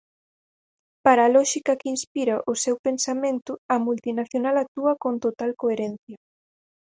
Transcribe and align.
Para 1.05 1.21
a 1.25 1.31
lóxica 1.35 1.77
que 1.79 1.91
inspira 1.95 2.35
o 2.51 2.53
seu 2.63 2.75
pensamento, 2.87 3.51
a 3.75 3.77
multinacional 3.85 4.55
actúa 4.63 4.93
con 5.03 5.13
total 5.25 5.51
coherencia. 5.61 6.17